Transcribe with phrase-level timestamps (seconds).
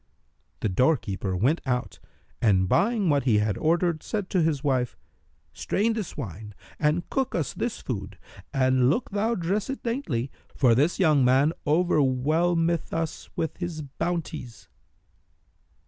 [0.61, 1.99] The doorkeeper went out
[2.41, 4.97] and, buying what he had ordered, said to his wife,
[5.53, 8.17] "Strain this wine and cook us this food
[8.51, 14.69] and look thou dress it daintily, for this young man overwhelmeth us with his bounties."